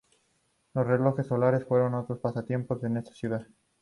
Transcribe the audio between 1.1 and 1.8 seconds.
solares